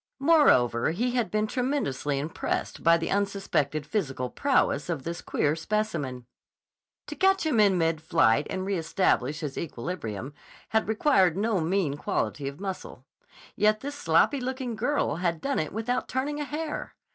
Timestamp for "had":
1.11-1.29, 10.69-10.87, 15.17-15.39